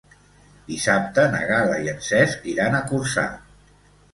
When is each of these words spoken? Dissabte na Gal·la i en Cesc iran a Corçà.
Dissabte 0.69 1.25
na 1.35 1.41
Gal·la 1.51 1.77
i 1.83 1.91
en 1.93 2.01
Cesc 2.07 2.51
iran 2.55 2.79
a 2.79 2.83
Corçà. 2.93 3.31